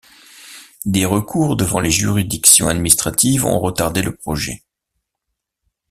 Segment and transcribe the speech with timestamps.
[0.85, 4.63] Des recours devant les juridictions administratives ont retardé le projet.